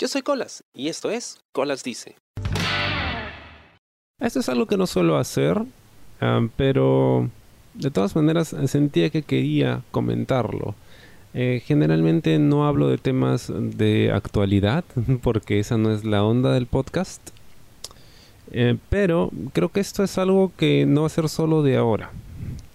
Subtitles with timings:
[0.00, 2.14] Yo soy Colas y esto es Colas Dice.
[4.20, 5.60] Esto es algo que no suelo hacer,
[6.20, 7.28] ah, pero
[7.74, 10.76] de todas maneras sentía que quería comentarlo.
[11.34, 14.84] Eh, generalmente no hablo de temas de actualidad,
[15.22, 17.30] porque esa no es la onda del podcast.
[18.52, 22.12] Eh, pero creo que esto es algo que no va a ser solo de ahora,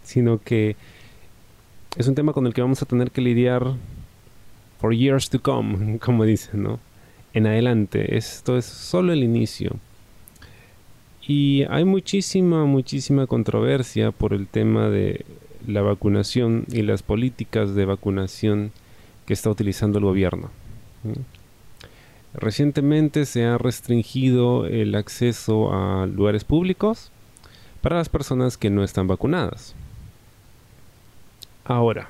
[0.04, 0.76] sino que
[1.96, 3.76] es un tema con el que vamos a tener que lidiar
[4.82, 6.93] for years to come, como dicen, ¿no?
[7.34, 8.18] En adelante.
[8.18, 9.78] Esto es solo el inicio.
[11.26, 15.26] Y hay muchísima, muchísima controversia por el tema de
[15.68, 18.72] la vacunación y las políticas de vacunación
[19.26, 20.50] que está utilizando el gobierno.
[22.34, 27.12] Recientemente se ha restringido el acceso a lugares públicos
[27.82, 29.76] para las personas que no están vacunadas.
[31.64, 32.10] Ahora,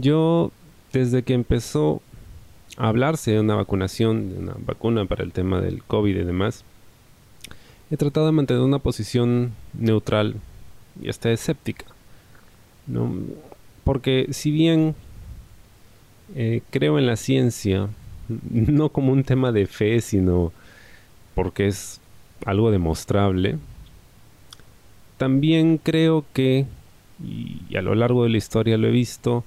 [0.00, 0.50] yo
[0.92, 2.02] desde que empezó
[2.76, 6.64] hablarse de una vacunación, de una vacuna para el tema del COVID y demás,
[7.90, 10.36] he tratado de mantener una posición neutral
[11.00, 11.86] y hasta escéptica.
[12.86, 13.12] ¿no?
[13.84, 14.94] Porque si bien
[16.34, 17.88] eh, creo en la ciencia,
[18.50, 20.52] no como un tema de fe, sino
[21.34, 22.00] porque es
[22.44, 23.58] algo demostrable,
[25.16, 26.66] también creo que
[27.24, 29.44] y a lo largo de la historia lo he visto,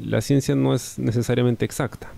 [0.00, 2.10] la ciencia no es necesariamente exacta.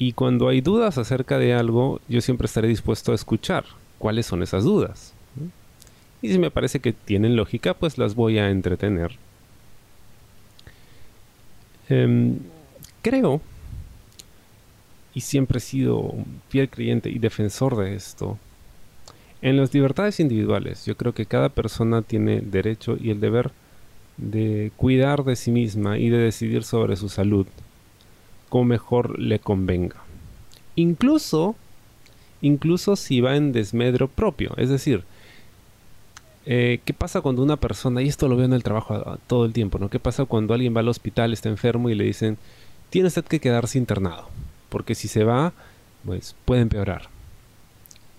[0.00, 3.66] Y cuando hay dudas acerca de algo, yo siempre estaré dispuesto a escuchar
[3.98, 5.12] cuáles son esas dudas.
[6.22, 9.12] Y si me parece que tienen lógica, pues las voy a entretener.
[11.90, 12.38] Em,
[13.02, 13.42] creo,
[15.12, 18.38] y siempre he sido un fiel creyente y defensor de esto,
[19.42, 23.50] en las libertades individuales, yo creo que cada persona tiene derecho y el deber
[24.16, 27.46] de cuidar de sí misma y de decidir sobre su salud
[28.50, 29.96] como mejor le convenga.
[30.76, 31.56] Incluso,
[32.42, 34.52] incluso si va en desmedro propio.
[34.58, 35.04] Es decir,
[36.44, 39.54] eh, ¿qué pasa cuando una persona, y esto lo veo en el trabajo todo el
[39.54, 39.88] tiempo, ¿no?
[39.88, 42.36] ¿Qué pasa cuando alguien va al hospital, está enfermo y le dicen,
[42.90, 44.28] tiene usted que quedarse internado?
[44.68, 45.54] Porque si se va,
[46.04, 47.08] pues puede empeorar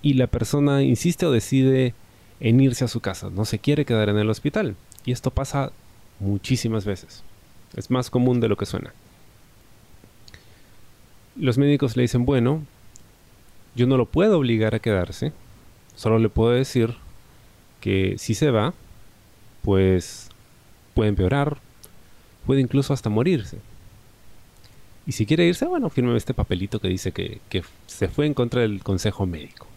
[0.02, 1.94] y la persona insiste o decide
[2.40, 4.76] en irse a su casa, no se quiere quedar en el hospital.
[5.06, 5.72] Y esto pasa
[6.20, 7.24] muchísimas veces.
[7.76, 8.94] Es más común de lo que suena.
[11.36, 12.64] Los médicos le dicen, bueno,
[13.76, 15.32] yo no lo puedo obligar a quedarse,
[15.96, 16.96] solo le puedo decir
[17.80, 18.74] que si se va,
[19.62, 20.30] pues
[20.94, 21.58] puede empeorar,
[22.46, 23.60] puede incluso hasta morirse.
[25.08, 28.34] Y si quiere irse, bueno, firme este papelito que dice que, que se fue en
[28.34, 29.68] contra del consejo médico.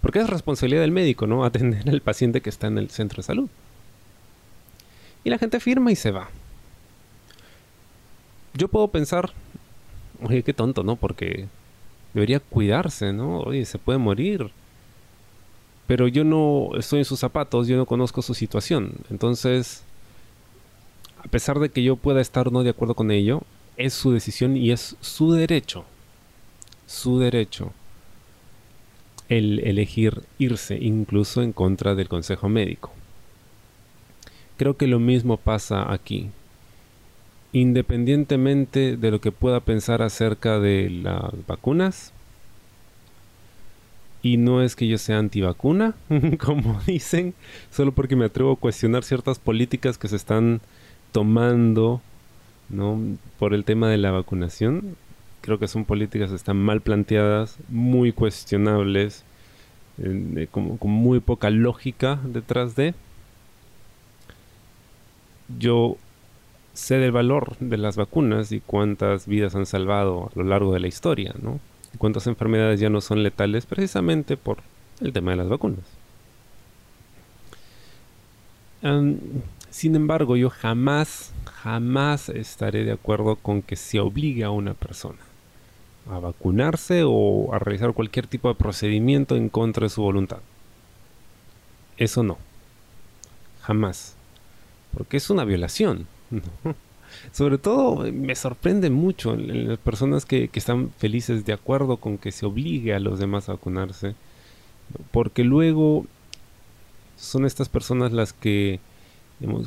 [0.00, 1.44] Porque es responsabilidad del médico, ¿no?
[1.44, 3.48] Atender al paciente que está en el centro de salud.
[5.24, 6.28] Y la gente firma y se va.
[8.54, 9.32] Yo puedo pensar,
[10.22, 10.96] oye, qué tonto, ¿no?
[10.96, 11.46] Porque
[12.14, 13.40] debería cuidarse, ¿no?
[13.40, 14.50] Oye, se puede morir.
[15.86, 18.92] Pero yo no estoy en sus zapatos, yo no conozco su situación.
[19.10, 19.82] Entonces,
[21.22, 23.42] a pesar de que yo pueda estar no de acuerdo con ello,
[23.76, 25.84] es su decisión y es su derecho.
[26.86, 27.72] Su derecho
[29.28, 32.92] el elegir irse incluso en contra del consejo médico.
[34.56, 36.30] Creo que lo mismo pasa aquí.
[37.52, 42.12] Independientemente de lo que pueda pensar acerca de las vacunas,
[44.22, 45.94] y no es que yo sea antivacuna,
[46.44, 47.34] como dicen,
[47.70, 50.60] solo porque me atrevo a cuestionar ciertas políticas que se están
[51.12, 52.00] tomando
[52.68, 53.00] ¿no?
[53.38, 54.96] por el tema de la vacunación
[55.46, 59.24] creo que son políticas que están mal planteadas, muy cuestionables,
[60.50, 62.94] con, muy poca lógica detrás de.
[65.58, 65.96] Yo
[66.76, 70.80] sé del valor de las vacunas y cuántas vidas han salvado a lo largo de
[70.80, 71.58] la historia, ¿no?
[71.94, 74.58] Y cuántas enfermedades ya no son letales precisamente por
[75.00, 75.84] el tema de las vacunas.
[79.70, 85.18] sin embargo, yo jamás, jamás estaré de acuerdo con que se obligue a una persona
[86.10, 90.38] a vacunarse o a realizar cualquier tipo de procedimiento en contra de su voluntad.
[91.96, 92.38] Eso no.
[93.62, 94.14] Jamás.
[94.96, 96.06] Porque es una violación.
[97.32, 102.32] Sobre todo me sorprende mucho en las personas que, están felices de acuerdo con que
[102.32, 104.14] se obligue a los demás a vacunarse.
[105.12, 106.06] Porque luego
[107.16, 108.80] son estas personas las que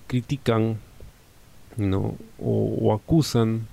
[0.08, 0.78] critican
[1.78, 2.16] ¿no?
[2.40, 3.68] o acusan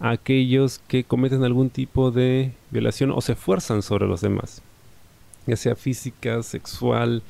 [0.00, 4.62] a aquellos que cometen algún tipo de violación o se fuerzan sobre los demás,
[5.46, 7.22] ya sea física, sexual,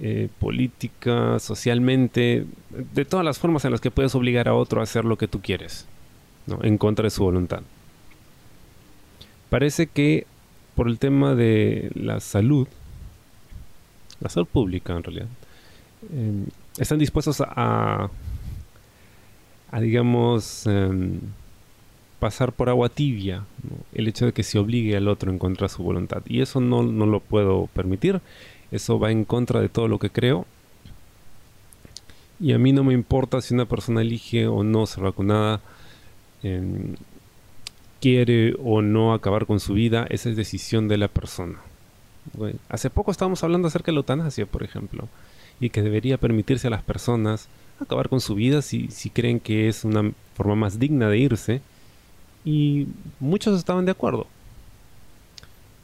[0.00, 4.84] eh, política, socialmente, de todas las formas en las que puedes obligar a otro a
[4.84, 5.86] hacer lo que tú quieres,
[6.46, 6.60] ¿no?
[6.62, 7.62] en contra de su voluntad.
[9.50, 10.26] parece que
[10.74, 12.68] por el tema de la salud,
[14.20, 15.28] la salud pública en realidad,
[16.12, 16.46] em,
[16.78, 18.10] están dispuestos a,
[19.70, 21.18] a digamos, em,
[22.20, 23.44] pasar por agua tibia
[23.94, 26.22] el hecho de que se obligue al otro en contra de su voluntad.
[26.26, 28.20] Y eso no, no lo puedo permitir,
[28.70, 30.46] eso va en contra de todo lo que creo.
[32.40, 35.60] Y a mí no me importa si una persona elige o no ser vacunada,
[36.42, 36.94] em,
[38.00, 41.58] quiere o no acabar con su vida, esa es decisión de la persona.
[42.68, 45.08] hace poco estábamos hablando acerca de la eutanasia, por ejemplo,
[45.60, 47.48] y que debería permitirse a las personas
[47.80, 51.62] acabar con su vida si, si creen que es una forma más digna de irse.
[52.44, 52.88] Y
[53.20, 54.26] muchos estaban de acuerdo.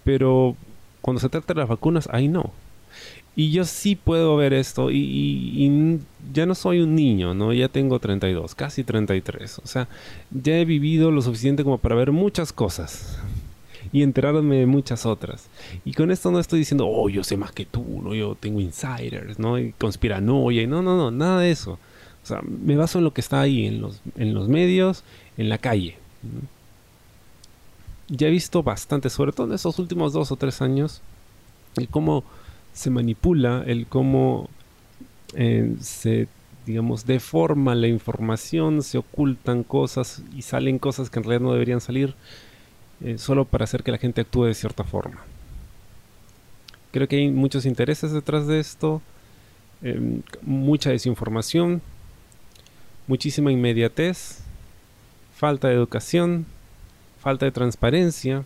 [0.05, 0.57] Pero
[1.01, 2.53] cuando se trata de las vacunas, ahí no.
[3.37, 6.01] Y yo sí puedo ver esto y,
[6.33, 7.53] ya no soy un niño, ¿no?
[7.53, 9.59] Ya tengo 32, casi 33.
[9.59, 9.89] O sea,
[10.31, 13.19] ya he vivido lo suficiente como para ver muchas cosas
[13.93, 15.49] y enterarme de muchas otras.
[15.85, 18.15] Y con esto no estoy diciendo, oh, yo sé más que tú, ¿no?
[18.15, 19.59] Yo tengo insiders, ¿no?
[19.59, 21.79] Y conspiranoia, y no, no, no, nada de eso.
[22.23, 25.05] O sea, me baso en lo que está ahí, en los, en los medios,
[25.37, 25.97] en la calle.
[28.09, 31.03] Ya he visto bastante, sobre todo en estos últimos dos o tres años,
[31.77, 32.25] el cómo
[32.75, 34.51] se manipula, el cómo
[35.35, 36.29] eh, se,
[36.67, 41.81] digamos, deforma la información, se ocultan cosas y salen cosas que en realidad no deberían
[41.81, 42.15] salir,
[43.03, 45.23] eh, solo para hacer que la gente actúe de cierta forma.
[46.91, 49.01] Creo que hay muchos intereses detrás de esto,
[49.83, 51.81] em, mucha desinformación,
[53.07, 54.41] muchísima inmediatez,
[55.35, 56.47] falta de educación,
[57.21, 58.45] falta de transparencia,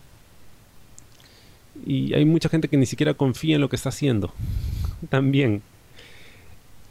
[1.85, 4.33] y hay mucha gente que ni siquiera confía en lo que está haciendo.
[5.09, 5.61] También.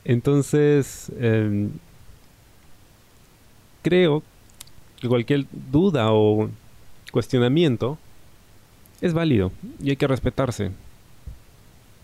[0.04, 1.70] Entonces, em,
[3.82, 4.22] creo
[5.00, 6.50] que cualquier duda o
[7.12, 7.98] cuestionamiento
[9.00, 9.52] es válido
[9.82, 10.72] y hay que respetarse.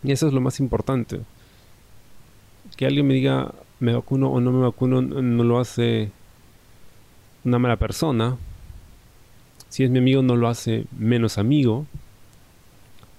[0.02, 1.20] Y eso es lo más importante.
[2.76, 6.10] Que alguien me diga me vacuno o no me vacuno no lo hace
[7.44, 8.36] una mala persona.
[9.68, 11.86] Si es mi amigo no lo hace menos amigo.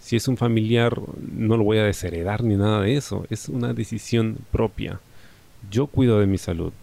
[0.06, 1.02] Si es un familiar,
[1.36, 3.26] no lo voy a desheredar ni nada de eso.
[3.32, 5.00] Es una decisión propia.
[5.72, 6.74] Yo cuido de mi salud.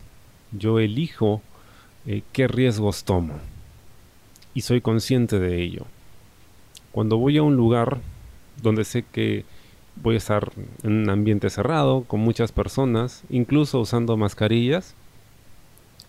[0.50, 1.40] Yo elijo
[2.04, 3.34] eh, qué riesgos tomo.
[4.54, 5.86] Y soy consciente de ello.
[6.90, 8.00] Cuando voy a un lugar
[8.60, 9.44] donde sé que
[10.02, 10.50] voy a estar
[10.82, 14.96] en un ambiente cerrado, con muchas personas, incluso usando mascarillas,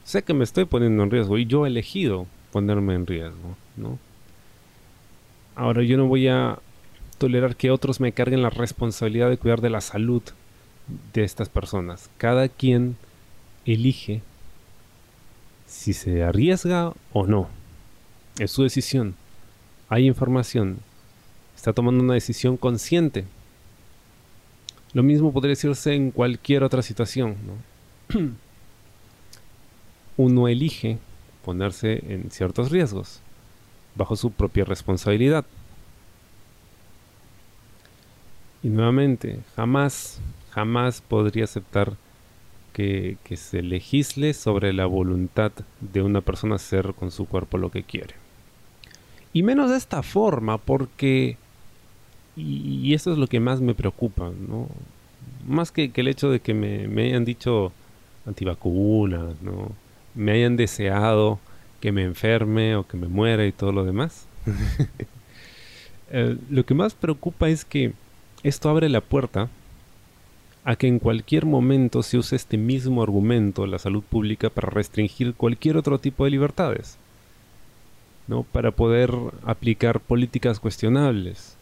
[0.04, 4.00] sé que me estoy poniendo en riesgo y yo he elegido ponerme en riesgo, ¿no?
[5.56, 6.58] Ahora yo no voy a
[7.18, 10.22] tolerar que otros me carguen la responsabilidad de cuidar de la salud
[11.14, 12.10] de estas personas.
[12.18, 12.98] Cada quien
[13.66, 14.22] elige
[15.68, 17.50] si se arriesga o no.
[18.40, 19.16] Es su decisión.
[19.90, 20.80] Hay información.
[21.56, 23.26] Está tomando una decisión consciente.
[24.94, 27.36] Lo mismo podría decirse en cualquier otra situación.
[30.18, 31.00] Uno elige
[31.44, 33.20] ponerse en ciertos riesgos
[33.96, 35.46] bajo su propia responsabilidad.
[38.64, 40.22] Y nuevamente, jamás,
[40.52, 41.94] jamás podría aceptar
[42.72, 45.52] que, se legisle sobre la voluntad
[45.82, 48.16] de una persona hacer con su cuerpo lo que quiere.
[49.34, 51.38] Y menos de esta forma, porque...
[52.36, 54.70] Y, eso es lo que más me preocupa, ¿no?
[55.48, 57.74] Más que, el hecho de que me, hayan dicho
[58.26, 59.72] antivacunas, ¿no?
[60.16, 61.40] Me hayan deseado
[61.82, 64.26] que me enferme o que me muera y todo lo demás.
[66.16, 67.94] Eh, lo que más preocupa es que
[68.44, 69.50] esto abre la puerta
[70.66, 75.34] a que en cualquier momento se use este mismo argumento, la salud pública, para restringir
[75.34, 76.98] cualquier otro tipo de libertades,
[78.28, 78.44] ¿no?
[78.44, 79.14] Para poder
[79.46, 81.58] aplicar políticas cuestionables,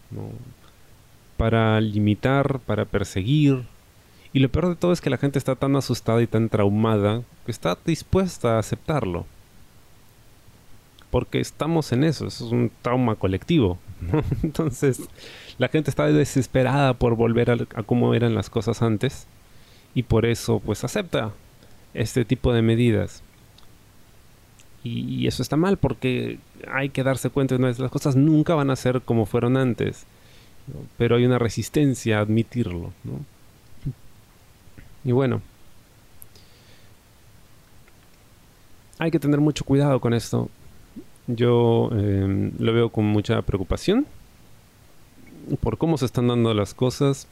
[1.37, 3.63] Para limitar, para perseguir.
[4.33, 7.23] Y lo peor de todo es que la gente está tan asustada y tan traumada
[7.45, 9.25] que está dispuesta a aceptarlo.
[11.09, 13.79] Porque estamos en eso es un trauma colectivo.
[14.43, 15.01] Entonces,
[15.61, 19.27] la gente está desesperada por volver a, cómo eran las cosas antes
[19.93, 21.33] y por eso pues acepta
[21.93, 23.21] este tipo de medidas.
[24.83, 28.71] Y, eso está mal porque hay que darse cuenta de que las cosas nunca van
[28.71, 30.07] a ser como fueron antes,
[30.97, 32.91] pero hay una resistencia a admitirlo.
[35.03, 35.43] Y bueno,
[38.97, 40.49] hay que tener mucho cuidado con esto.
[41.27, 44.07] Yo em, lo veo con mucha preocupación
[45.57, 47.27] por cómo se están dando las cosas,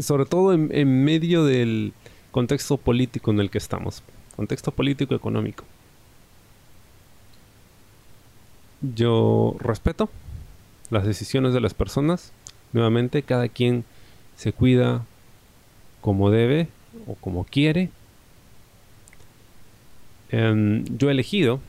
[0.00, 1.92] sobre todo en, medio del
[2.30, 4.02] contexto político en el que estamos,
[4.36, 5.64] contexto político económico.
[8.82, 10.08] Yo respeto
[10.90, 12.32] las decisiones de las personas.
[12.72, 13.84] Nuevamente, cada quien
[14.36, 15.04] se cuida
[16.00, 16.68] como debe
[17.06, 17.90] o como quiere.
[20.30, 21.60] Em, yo he elegido,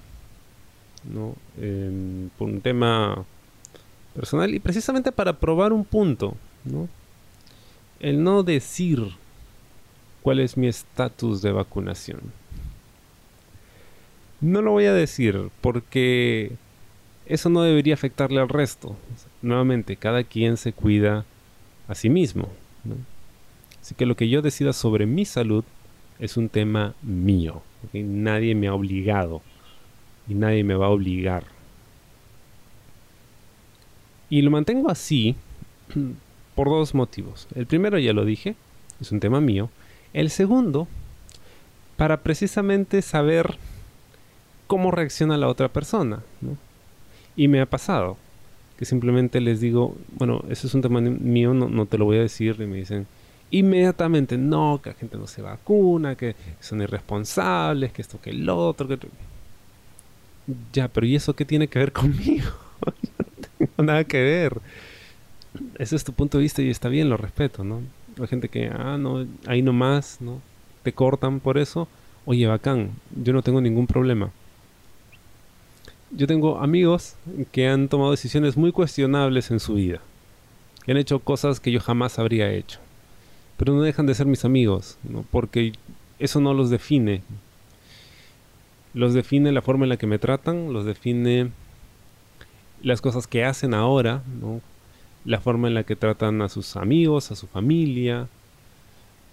[1.03, 1.35] ¿no?
[1.59, 3.25] Em, por un tema
[4.13, 6.35] personal y precisamente para probar un punto,
[7.99, 8.99] el no decir
[10.21, 12.19] cuál es mi estatus de vacunación.
[14.39, 16.51] No lo voy a decir porque
[17.25, 18.95] eso no debería afectarle al resto.
[19.41, 21.25] Nuevamente, cada quien se cuida
[21.87, 22.49] a sí mismo.
[23.81, 25.63] Así que lo que yo decida sobre mi salud
[26.19, 27.61] es un tema mío.
[27.93, 29.41] Nadie me ha obligado
[30.27, 31.43] y nadie me va a obligar.
[34.31, 35.35] Y lo mantengo así
[36.55, 37.47] por dos motivos.
[37.53, 38.55] El primero ya lo dije,
[38.99, 39.69] es un tema mío.
[40.13, 40.87] El segundo,
[41.97, 43.57] para precisamente saber
[44.65, 46.23] cómo reacciona la otra persona.
[47.35, 48.17] Y me ha pasado
[48.77, 52.17] que simplemente les digo, bueno, ese es un tema mío, no, no te lo voy
[52.17, 53.05] a decir, y me dicen
[53.51, 58.49] inmediatamente, no, que la gente no se vacuna, que son irresponsables, que esto, que el
[58.49, 58.97] otro, que...
[60.73, 62.49] Ya, pero ¿y eso qué tiene que ver conmigo?
[63.85, 64.61] nada que ver.
[65.77, 67.81] Ese es tu punto de vista y está bien, lo respeto, ¿no?
[68.19, 70.41] Hay gente que, ah, no, ahí nomás, ¿no?
[70.83, 71.87] Te cortan por eso.
[72.25, 74.31] Oye, bacán, yo no tengo ningún problema.
[76.11, 77.15] Yo tengo amigos
[77.51, 80.01] que han tomado decisiones muy cuestionables en su vida.
[80.83, 82.79] Que han hecho cosas que yo jamás habría hecho.
[83.57, 85.23] Pero no dejan de ser mis amigos, ¿no?
[85.31, 85.73] Porque
[86.19, 87.21] eso no los define.
[88.93, 91.51] Los define la forma en la que me tratan, los define
[92.83, 94.23] las cosas que hacen ahora,
[95.25, 98.27] la forma en la que tratan a sus amigos, a su familia,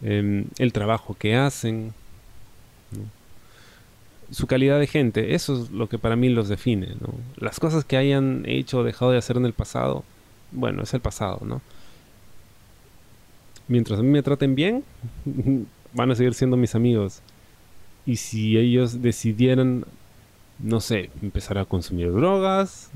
[0.02, 1.92] em, el trabajo que hacen,
[4.30, 6.88] su calidad de gente, eso es lo que para mí los define.
[7.36, 10.04] Las cosas que hayan hecho o dejado de hacer en el pasado,
[10.52, 11.62] bueno, es el pasado, ¿no?
[13.68, 14.84] Mientras a mí me traten bien,
[15.94, 17.22] van a seguir siendo mis amigos.
[18.06, 19.84] Y si ellos decidieran,
[20.58, 22.90] no sé, empezar a consumir drogas,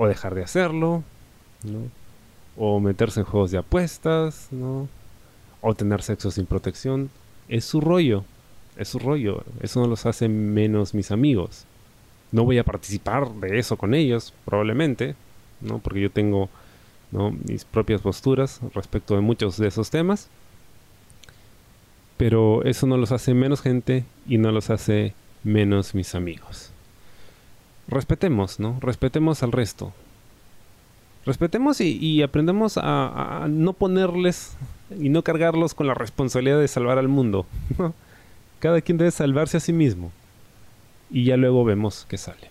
[0.00, 1.04] o dejar de hacerlo,
[1.62, 1.80] ¿no?
[2.56, 4.88] o meterse en juegos de apuestas, ¿no?
[5.60, 7.10] o tener sexo sin protección,
[7.50, 8.24] es su rollo,
[8.78, 11.66] es su rollo, eso no los hace menos mis amigos.
[12.32, 15.16] No voy a participar de eso con ellos, probablemente,
[15.60, 15.80] ¿no?
[15.80, 16.48] porque yo tengo
[17.12, 17.32] ¿no?
[17.46, 20.30] mis propias posturas respecto de muchos de esos temas,
[22.16, 25.12] pero eso no los hace menos gente y no los hace
[25.44, 26.72] menos mis amigos
[27.90, 28.78] respetemos, ¿no?
[28.80, 29.92] Respetemos al resto.
[31.26, 34.56] Respetemos y, aprendemos a, no ponerles
[34.98, 37.46] y no cargarlos con la responsabilidad de salvar al mundo.
[38.58, 40.12] Cada quien debe salvarse a sí mismo.
[41.10, 42.50] Y ya luego vemos qué sale.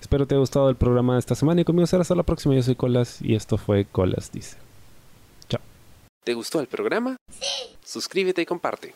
[0.00, 2.54] Espero te haya gustado el programa de esta semana y conmigo será hasta la próxima.
[2.54, 4.56] Yo soy Colas y esto fue Colas Dice.
[5.48, 5.60] Chao.
[6.24, 7.16] ¿Te gustó el programa?
[7.30, 7.76] Sí.
[7.84, 8.94] Suscríbete y comparte.